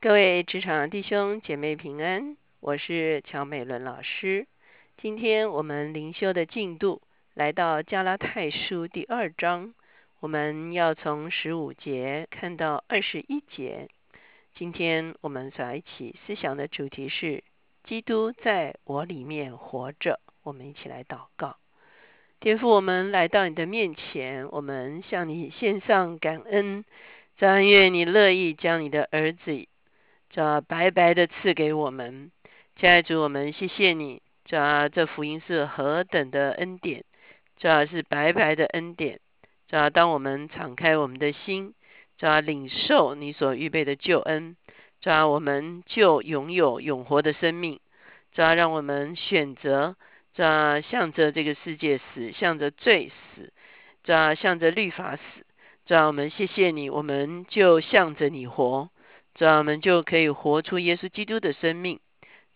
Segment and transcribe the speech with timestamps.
[0.00, 4.46] 各位职场弟兄姐妹平安，我是乔美伦老师。
[4.96, 7.02] 今天我们灵修的进度
[7.34, 9.74] 来到加拉太书第二章，
[10.20, 13.88] 我们要从十五节看到二十一节。
[14.54, 17.42] 今天我们所一起思想的主题是
[17.82, 20.20] 基督在我里面活着。
[20.44, 21.56] 我们一起来祷告，
[22.38, 26.84] 天父，我们来到你的面前，我们向你献上感恩。
[27.36, 29.66] 但愿你乐意将你的儿子。
[30.30, 32.30] 这白白的赐给我们，
[32.76, 34.20] 亲爱的主，我们谢谢你。
[34.44, 37.04] 这这福音是何等的恩典，
[37.56, 39.20] 这是白白的恩典。
[39.68, 41.74] 这当我们敞开我们的心，
[42.18, 44.56] 这领受你所预备的救恩，
[45.00, 47.80] 这我们就拥有永活的生命。
[48.32, 49.96] 这让我们选择
[50.34, 53.52] 这向着这个世界死，向着罪死，
[54.04, 55.22] 这向着律法死。
[55.86, 58.90] 这我们谢谢你，我们就向着你活。
[59.38, 62.00] 这样我们就可以活出耶稣基督的生命，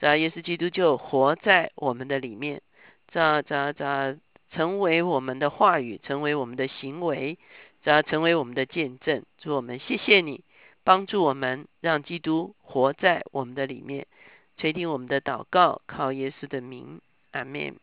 [0.01, 2.61] 这样耶稣基督就活在我们的里面，
[3.07, 4.19] 这样这样这样
[4.51, 7.39] 成为我们的话语，成为我们的行为，
[7.85, 9.23] 这样成为我们的见证。
[9.39, 10.43] 祝我们谢谢你
[10.83, 14.09] 帮助我们，让基督活在我们的里面，
[14.57, 17.77] 垂听我们的祷告，靠耶稣的名，阿门。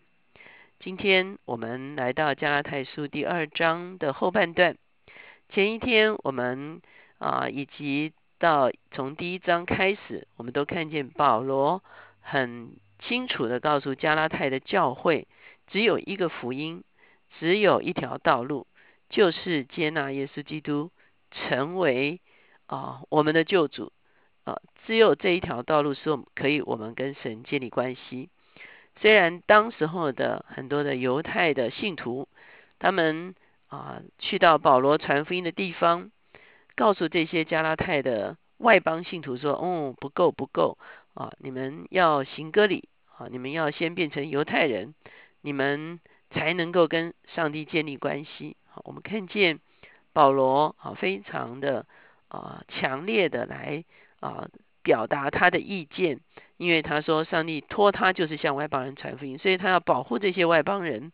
[0.82, 4.76] 今天我们来到加拉太书第二章的后半段，
[5.48, 6.82] 前一天我们
[7.20, 8.12] 啊以及。
[8.40, 11.84] 到从第一章开始，我们都看见保罗
[12.22, 15.28] 很清楚的告诉加拉太的教会，
[15.68, 16.86] 只有一个福音，
[17.38, 18.66] 只有一条道路，
[19.10, 20.90] 就是接纳耶稣基督
[21.32, 22.22] 成为
[22.68, 23.92] 啊我们的救主
[24.46, 28.30] 啊，只有这一条道路是我们可以我们跟神建立关系。
[29.02, 32.30] 虽然当时候的很多的犹太的信徒，
[32.80, 33.36] 他们
[33.68, 36.10] 啊去到保罗传福音的地方。
[36.80, 40.78] 告诉这些加拉太的外邦信徒说：“哦，不够，不够
[41.14, 41.34] 啊！
[41.40, 43.28] 你们要行割礼啊！
[43.30, 44.96] 你们要先变成犹太人，
[45.42, 49.60] 你们才能够跟上帝建立关系。”好，我们看见
[50.14, 51.86] 保罗啊，非常的
[52.30, 53.84] 啊强烈的来
[54.22, 54.48] 啊
[54.82, 56.22] 表达他的意见，
[56.56, 61.12] 因为他说上帝托他就是向外邦人传福音，所以他要保护这些外邦人，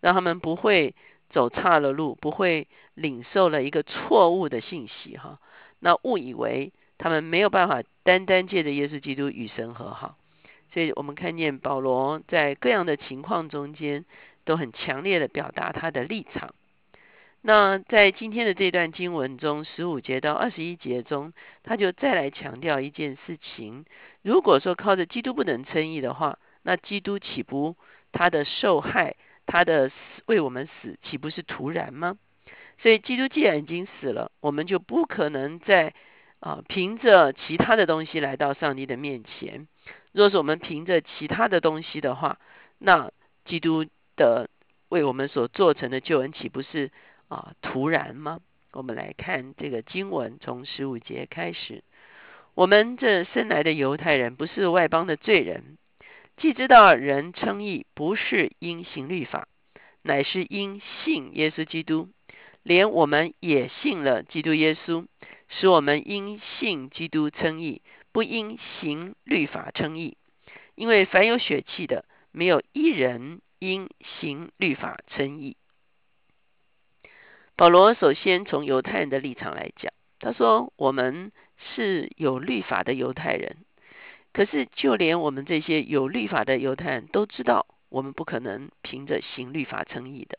[0.00, 0.92] 让他们不会。
[1.34, 5.40] 走差了路，不会领受了一个错误的信息哈，
[5.80, 10.16] 那误以为他们没有办法单单借着耶稣基督与神和好，
[10.72, 14.04] 所以我们看见保罗在各样的情况中间
[14.44, 16.54] 都很强烈的表达他的立场。
[17.42, 21.32] 那在今天的这段经文中，十五节到二十一节中，
[21.64, 23.84] 他就再来强调一件事情：
[24.22, 27.74] 如果说靠着基督不能称义的话，那基督岂不
[28.12, 29.16] 他的受害？
[29.46, 29.94] 他的死
[30.26, 32.16] 为我们死，岂不是徒然吗？
[32.78, 35.94] 所以基督既然已经死了，我们就不可能再
[36.40, 39.68] 啊凭着其他的东西来到上帝的面前。
[40.12, 42.38] 若是我们凭着其他的东西的话，
[42.78, 43.10] 那
[43.44, 44.48] 基督的
[44.88, 46.90] 为我们所做成的救恩，岂不是
[47.28, 48.40] 啊徒然吗？
[48.72, 51.84] 我们来看这个经文，从十五节开始。
[52.54, 55.76] 我们这生来的犹太人，不是外邦的罪人。
[56.36, 59.48] 既知道人称义不是因行律法，
[60.02, 62.08] 乃是因信耶稣基督，
[62.62, 65.06] 连我们也信了基督耶稣，
[65.48, 70.16] 使我们因信基督称义，不因行律法称义。
[70.74, 73.88] 因为凡有血气的，没有一人因
[74.20, 75.56] 行律法称义。
[77.56, 83.58] 保罗首先从犹太人的立场来讲，他说：“我们是有律法的犹太人。”
[84.34, 90.38] 可是，就连我们这些有律法的犹太人都知道，我们不可能凭着行律法称义的，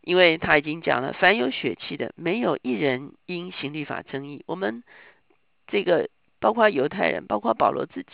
[0.00, 4.42] 因为他已经讲了，凡有血气的，没有一人因行律法称义。
[4.46, 4.82] 我们
[5.66, 6.08] 这个
[6.40, 8.08] 包括犹太人，包括保罗自己，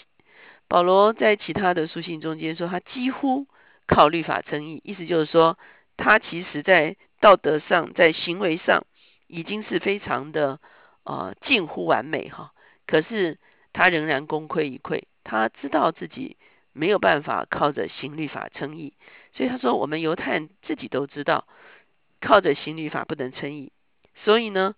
[0.67, 3.47] 保罗在其他的书信中间说，他几乎
[3.87, 5.57] 靠律法称义，意思就是说，
[5.97, 8.85] 他其实在道德上，在行为上
[9.29, 10.59] 已经是非常的
[11.05, 12.51] 啊近乎完美哈。
[12.85, 13.39] 可是。
[13.73, 16.37] 他仍然功亏一篑，他知道自己
[16.73, 18.95] 没有办法靠着行律法称义，
[19.35, 21.47] 所以他说：“我们犹太人自己都知道，
[22.21, 23.73] 靠着行律法不能称义，
[24.25, 24.75] 所以呢，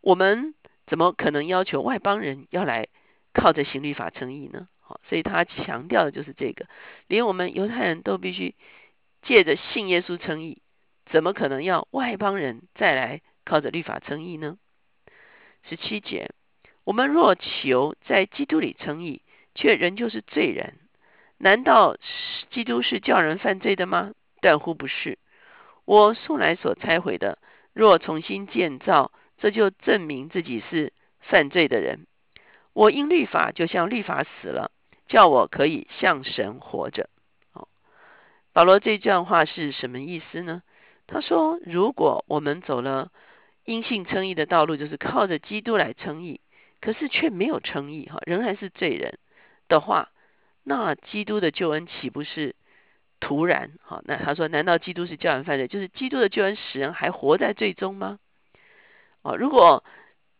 [0.00, 0.54] 我们
[0.86, 2.88] 怎么可能要求外邦人要来
[3.32, 6.66] 靠着行律法称义呢？”好，所以他强调的就是这个，
[7.08, 8.54] 连我们犹太人都必须
[9.22, 10.62] 借着信耶稣称义，
[11.06, 14.56] 怎么可能要外邦人再来靠着律法称义呢？
[15.68, 16.30] 十七节。
[16.86, 19.20] 我们若求在基督里称义，
[19.56, 20.74] 却仍旧是罪人，
[21.36, 21.96] 难道
[22.52, 24.12] 基督是叫人犯罪的吗？
[24.40, 25.18] 断乎不是。
[25.84, 27.38] 我素来所拆毁的，
[27.72, 32.06] 若重新建造，这就证明自己是犯罪的人。
[32.72, 34.70] 我因律法就像律法死了，
[35.08, 37.10] 叫我可以向神活着。
[37.52, 37.66] 哦，
[38.52, 40.62] 保罗这段话是什么意思呢？
[41.08, 43.10] 他说，如果我们走了
[43.64, 46.40] 因信称义的道路，就是靠着基督来称义，
[46.86, 49.18] 可是却没有称义，哈，仍然是罪人
[49.66, 50.10] 的话，
[50.62, 52.54] 那基督的救恩岂不是
[53.18, 53.72] 突然？
[53.82, 55.66] 哈，那他说，难道基督是叫人犯罪？
[55.66, 58.20] 就是基督的救恩使人还活在罪中吗？
[59.22, 59.82] 哦，如果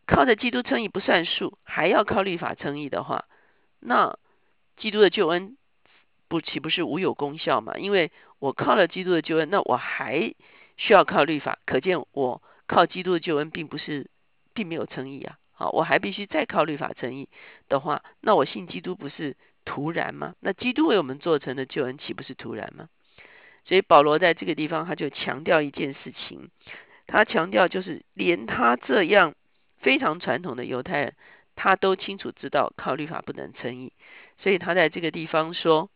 [0.06, 3.24] 靠着基督称义不算数，还要靠律法称义的话，
[3.80, 4.16] 那
[4.76, 5.56] 基督的救恩
[6.28, 7.76] 不岂不是无有功效吗？
[7.76, 10.32] 因为我靠了基督的救恩，那我还
[10.76, 14.08] 需要靠律法，可见我靠基督的救恩并不是
[14.54, 15.38] 并没有称义啊。
[15.58, 17.28] 好，我还必须再靠律法称义
[17.68, 20.34] 的话，那我信基督不是徒然吗？
[20.40, 22.88] 那基督为我们做成的救恩岂不是徒然吗？
[23.64, 26.50] 所以保罗在这个地方他就强调一件事情。
[27.06, 29.34] 他强调，就是连他这样
[29.78, 31.14] 非常传统的犹太人，
[31.54, 33.92] 他都清楚知道靠律法不能称义，
[34.38, 35.88] 所以他在这个地方说：“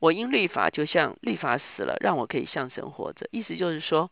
[0.00, 4.10] 我因律法就像律法死了，让我可以向神活着。”意思就是说，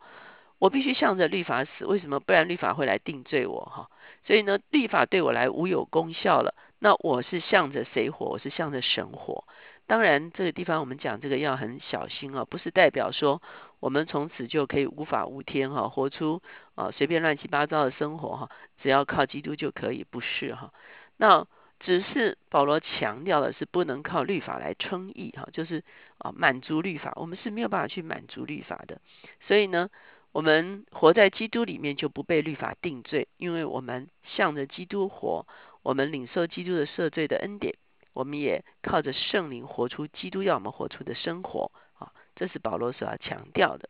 [0.58, 1.84] 我必须向着律法死。
[1.84, 2.20] 为什么？
[2.20, 3.88] 不然律法会来定罪我哈。
[4.24, 6.54] 所以呢，律法对我来无有功效了。
[6.78, 8.26] 那我是向着谁活？
[8.26, 9.44] 我是向着神活。
[9.86, 13.42] 当然，这个地方我们讲这个要很小心啊，不是代表说
[13.80, 16.40] 我们从此就可以无法无天哈，活出
[16.74, 18.50] 啊随便乱七八糟的生活哈，
[18.82, 20.72] 只要靠基督就可以，不是哈。
[21.18, 21.46] 那
[21.80, 25.84] 只是保罗强调的是不能靠律法来称义哈，就是
[26.16, 29.00] 啊满足律法，我们是没有办法去满足律法的。
[29.46, 29.90] 所以呢，
[30.34, 35.46] 我们活在基督里面就不被律法定罪，因为我们向着基督活，
[35.84, 37.76] 我们领受基督的赦罪的恩典。
[38.12, 41.70] 我们也靠着圣灵活出基督要我们活出的生活
[42.00, 43.88] 啊，这是保罗所要强调的。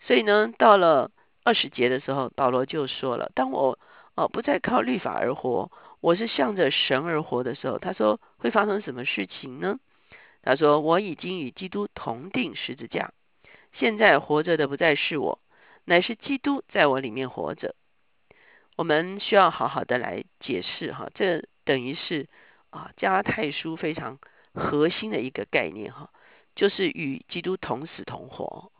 [0.00, 1.10] 所以呢，到了
[1.44, 3.78] 二十节的时候，保罗就说了：“当我
[4.14, 5.70] 哦不再靠律法而活，
[6.00, 9.78] 我是向着神而活的时候，他说会发生什么事情呢？
[10.40, 13.12] 他说我已经与基督同定十字架，
[13.74, 15.38] 现在活着的不再是我，
[15.88, 17.74] 乃是基督在我里面活着。
[18.76, 22.28] 我们需要好好的来解释哈，这等于是。”
[22.70, 24.18] 啊，加拉太书非常
[24.52, 26.10] 核心的一个概念哈，
[26.54, 28.70] 就是与基督同死同活。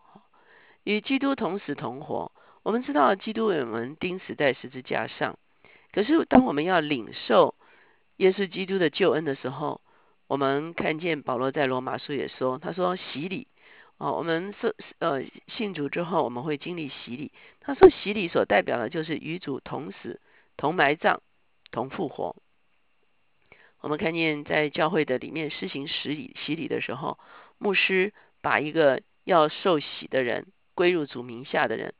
[0.85, 2.31] 与基督同死同活，
[2.65, 5.39] 我们知道基督为我们钉死在十字架上。
[5.91, 7.55] 可是当我们要领受
[8.19, 9.81] 耶稣基督的救恩的时候，
[10.27, 13.49] 我们看见保罗在罗马书也说，他说洗礼
[13.99, 17.33] 哦，我们是呃信主之后，我们会经历洗礼。
[17.61, 20.21] 他说洗礼所代表的就是与主同死、
[20.57, 21.21] 同埋葬、
[21.73, 22.37] 同复活。
[23.81, 27.19] 我们看见在教会的里面施行洗礼洗礼的时候，
[27.59, 31.95] 牧师把一个要受洗的人归入主名下的人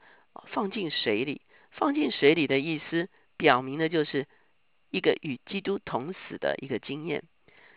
[0.47, 1.43] 放进水里，
[1.73, 4.27] 放进水里的意思，表明的就是
[4.91, 7.25] 一个与基督同死的一个经验。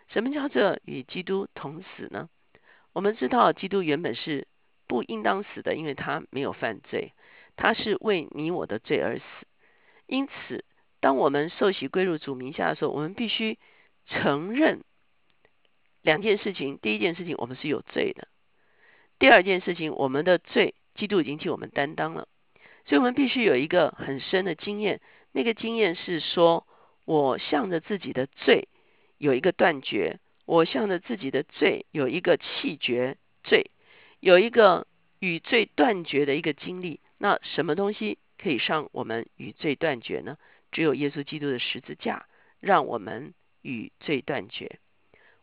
[0.08, 2.28] 什么叫做与基督同死呢？
[2.92, 4.46] 我们知道基督原本是
[4.86, 7.12] 不应当死的，因为他没有犯罪，
[7.56, 9.24] 他是为你我的罪而死。
[10.06, 10.64] 因此，
[11.00, 13.58] 当我们受洗归入主名下的时候，我们必须。
[14.04, 14.82] 承认
[16.02, 18.26] 两件事情，第一件事情，我们是有罪的；
[19.20, 22.26] 第二件事情，我们的罪，基督已经替我们担当了。
[22.84, 25.00] 所以，我们必须有一个很深的经验。
[25.30, 26.66] 那个经验是说，
[27.04, 28.66] 我向着自己的罪
[29.18, 30.18] 有一个断绝，
[30.52, 33.70] 我向着自己的罪有一个弃绝罪，
[34.20, 34.86] 有一个
[35.18, 37.00] 与罪断绝的一个经历。
[37.16, 40.36] 那什么东西可以让我们与罪断绝呢？
[40.70, 42.26] 只有耶稣基督的十字架，
[42.60, 43.32] 让我们。
[43.64, 44.80] 与罪断绝。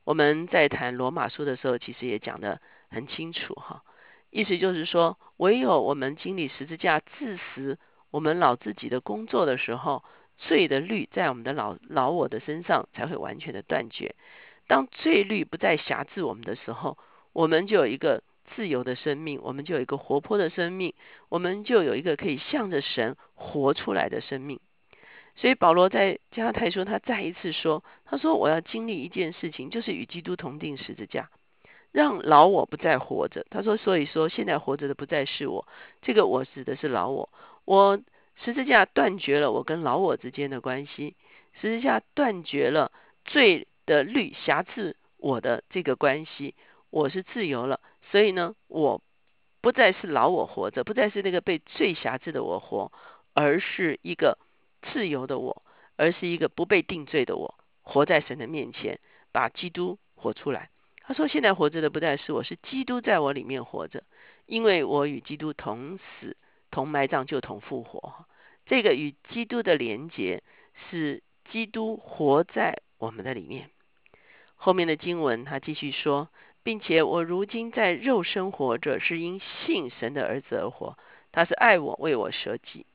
[0.04, 3.82] 我们在谈罗马书的时候，其实也讲得很清楚哈。
[4.30, 7.80] 意思就是说，唯有我们经历十字架致死
[8.12, 10.04] 我们老自己的工作的时候，
[10.38, 14.14] 罪的律在我们的老老我的身上才会完全的断绝。
[14.70, 16.96] 当罪律不再辖制我们的时候，
[17.34, 18.22] 我们就有一个
[18.56, 20.94] 自由的生命，我们就有一个活泼的生命，
[21.28, 24.60] 我们就有一个可以向着神活出来的生命。
[25.36, 31.32] 所以保罗在加拉太书，他再一次说：“他说我要经历一件事情，就是与基督同定十字架，
[31.92, 35.68] 让老我不再活着。”他说：“所以说现在活着的不再是我，
[36.04, 37.30] 这个我指的是老我。
[37.66, 38.00] 我
[38.36, 41.16] 十字架断绝了我跟老我之间的关系，
[41.60, 42.92] 十字架断绝了
[43.26, 46.54] 罪的律辖制我的这个关系，
[46.92, 47.82] 我是自由了。
[48.12, 49.02] 所以呢，我
[49.60, 52.92] 不再是老我活着，不再是那个被罪辖制的我活，
[53.34, 54.38] 而是一个。”
[54.82, 55.66] 自由的我，
[55.98, 58.98] 而是一个不被定罪的我，活在神的面前，
[59.34, 60.70] 把基督活出来。
[61.02, 64.02] 他说：“现在活着的不再是我，是基督在我里面活着，
[64.46, 66.38] 因为我与基督同死、
[66.72, 68.26] 同埋葬，就同复活。
[68.66, 70.44] 这个与基督的连结，
[70.90, 73.70] 是基督活在我们的里面。
[74.62, 76.28] 后面的经文他继续说，
[76.64, 80.98] 并且我如今在肉身活着，是因信神的儿子而活。
[81.32, 82.86] 他是爱我，为我舍己。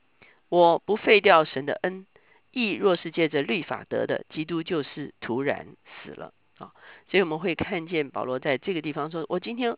[0.49, 2.05] 我不废掉神的恩。
[2.51, 6.71] 义若是借着律法得的，基督就是突然死了啊！
[7.09, 9.75] 所以我们会看见保罗在这个地方说：“我今天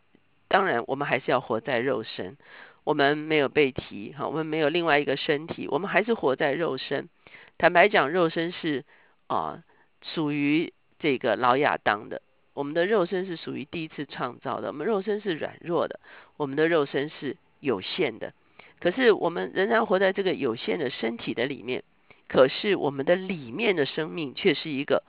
[0.48, 2.38] 当然，我们还是要活在肉身，
[2.84, 7.10] 我们没有被提哈，我们没有另外一个身体，我们还是活在肉身。
[7.58, 8.86] 坦白讲，肉身是
[9.26, 9.64] 啊，
[10.04, 12.22] 属于这个老亚当的。
[12.54, 16.00] 我们的肉身是属于第一次创造的，我们肉身是软弱的，
[16.38, 18.34] 我们的肉身是有限的。
[18.80, 21.84] 可是我们仍然活在这个有限的身体的里面。”
[22.30, 25.02] 可是我们的里面的生命却是一个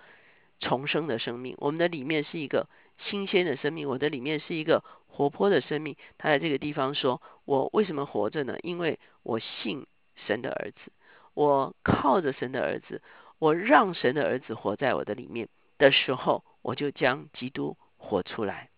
[0.61, 5.97] 重生的生命，我们的里面是一个新鲜的生命，我的里面是一个活泼的生命。
[6.17, 8.57] 他在这个地方说：“我为什么活着呢？
[8.63, 10.93] 因为我信神的儿子，
[11.35, 13.03] 我靠着神的儿子，
[13.41, 18.71] 我让神的儿子活在我的里面的时候，我就将基督活出来。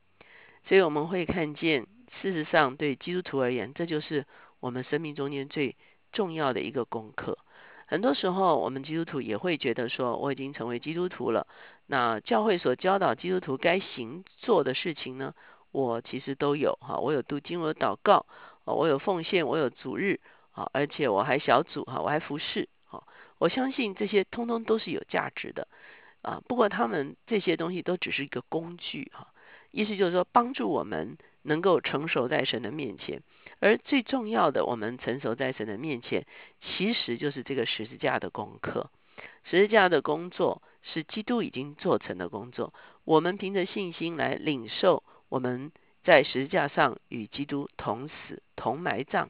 [0.66, 1.87] 所以我们会看见，
[2.21, 4.26] 事实上对基督徒而言，这就是
[4.61, 5.76] 我们生命中间最
[6.12, 7.38] 重要的一个功课。”
[7.87, 11.49] 很多时候，我们基督徒也会觉得说，我已经成为基督徒了。
[11.87, 15.35] 那教会所教导基督徒该行做的事情呢，
[15.73, 16.99] 我其实都有哈。
[16.99, 18.26] 我有读经，我有祷告，
[18.64, 20.21] 我有奉献，我有主日
[20.52, 23.02] 啊，而且我还小组哈，我还服侍啊。
[23.38, 25.66] 我相信这些通通都是有价值的
[26.23, 26.43] 啊。
[26.47, 29.29] 不过他们这些东西都只是一个工具哈，
[29.71, 33.23] 意思就是说帮助我们能够成熟在神的面前。
[33.59, 36.27] 而最重要的，我们成熟在神的面前，
[36.62, 38.91] 其实就是这个十字架的功课。
[39.45, 42.73] 十字架的工作是基督已经做成的工作。
[43.05, 45.73] 我们凭着信心来领受，我们
[46.05, 49.29] 在十字架上与基督同死同埋葬。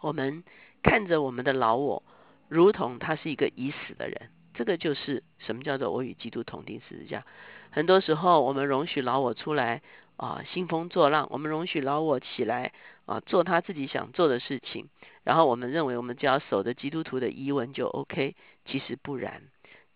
[0.00, 0.42] 我们
[0.82, 2.02] 看着我们的老我，
[2.48, 4.30] 如同他是一个已死的人。
[4.62, 7.26] 这个就是什么叫做我与基督同钉十字架。
[7.72, 9.82] 很多时候，我们容许老我出来。
[10.18, 12.72] 啊，兴风作浪，我们容许老我起来
[13.06, 14.88] 啊，做他自己想做的事情。
[15.24, 18.36] 然后我们认为，我们只要守着基督徒的遗文就 OK。
[18.64, 19.42] 其实不然，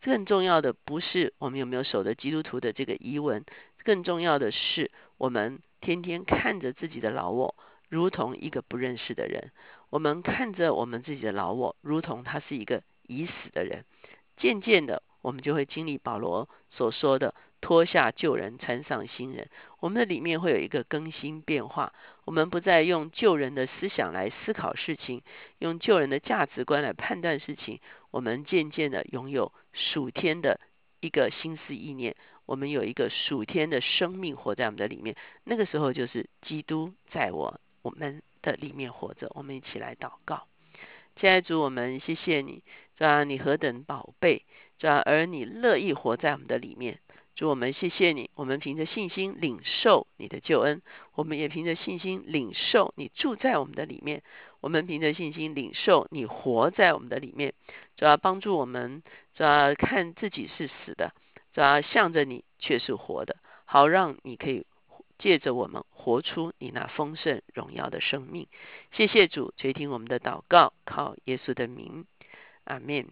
[0.02, 3.44] 更重要的不是我们有没有守着基督徒的这个遗文，
[3.84, 7.54] 更重要的是我们天天看着自己的老我，
[7.88, 9.52] 如同一个不认识的人。
[9.90, 13.84] 我们看着我们自己的老我，如同他是一个已死的人。
[14.36, 17.34] 渐渐的，我们就会经历保罗所说的。
[17.58, 19.48] 脱下旧人，穿上新人。
[19.80, 21.92] 我们的里面会有一个更新变化。
[22.24, 25.22] 我们不再用旧人的思想来思考事情，
[25.58, 27.80] 用旧人的价值观来判断事情。
[28.12, 30.60] 我们渐渐的拥有属天的
[31.00, 32.14] 一个心思意念。
[32.44, 35.16] 我们有一个属天的生命活在我们的里面。
[35.42, 39.28] 那个时候就是基督在我我们的里面活着。
[39.34, 40.46] 我们一起来祷告，
[41.16, 42.62] 亲爱的主，我们谢谢你，
[42.96, 44.44] 主啊，你何等宝贝，
[44.78, 46.98] 主啊，而你乐意活在我们的里面。
[47.34, 50.80] 主我们谢谢你，我们凭着信心领受你的救恩，
[51.14, 54.22] 我们也凭着信心领受你住在我们的里面，
[54.62, 57.52] 我们凭着信心领受你活在我们的里面，
[57.98, 59.02] 主要帮助我们，
[59.34, 61.12] 主要看自己是死的，
[61.52, 63.36] 主要向着你却是活的，
[63.66, 64.64] 好让你可以
[65.18, 68.48] 借着我们活出你那丰盛荣耀的生命。
[68.92, 72.06] 谢谢主垂听我们的祷告，靠耶稣的名，
[72.66, 73.06] 阿门。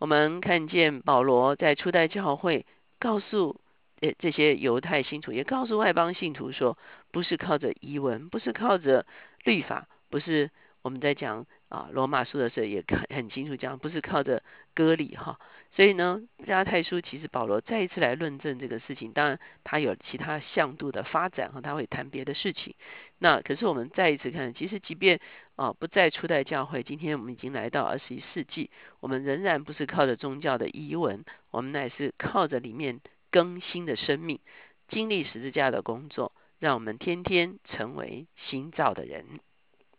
[0.00, 2.66] 我们看见保罗在初代教会。
[2.98, 3.60] 告诉
[4.00, 6.78] 呃这些犹太信徒，也告诉外邦信徒说，
[7.12, 9.04] 不是靠着遗文，不是靠着
[9.44, 10.50] 律法，不是
[10.80, 14.42] 我们在讲啊罗马书的时候也很很清楚讲，不是靠着
[14.74, 15.38] 割礼哈。
[15.74, 22.74] 所以呢，加太书其实保罗再一次来论证这个事情，当然他有其他向度的发展和他会谈别的事情。
[23.18, 25.20] 那可是我们再一次看，其实即便
[25.54, 28.70] 啊不再初代教会，今天我们已经来到二十一世纪，
[29.00, 34.38] 我们仍然不是靠着宗教的遗文，我们乃是靠着里面更新的生命，
[34.88, 39.24] 经历十字架的工作，让我们天天成为新造的人。